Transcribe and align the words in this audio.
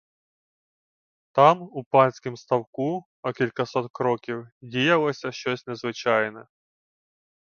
Там, 1.31 1.61
у 1.61 1.83
панськім 1.83 2.37
ставку, 2.37 3.05
о 3.21 3.31
кількасот 3.33 3.89
кроків, 3.91 4.47
діялося 4.61 5.31
щось 5.31 5.67
незвичайне. 5.67 6.47